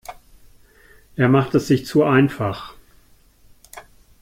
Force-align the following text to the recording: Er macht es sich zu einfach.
Er 1.15 1.29
macht 1.29 1.53
es 1.53 1.67
sich 1.67 1.85
zu 1.85 2.03
einfach. 2.03 2.73